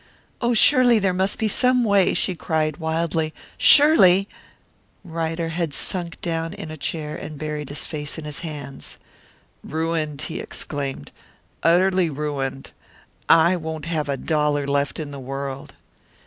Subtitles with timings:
[0.41, 3.35] "Oh, surely there must be some way," she cried, wildly.
[3.59, 4.27] "Surely"
[5.03, 8.97] Ryder had sunk down in a chair and buried his face in his hands.
[9.63, 11.11] "Ruined!" he exclaimed.
[11.61, 12.71] "Utterly ruined!
[13.29, 15.75] I won't have a dollar left in the world."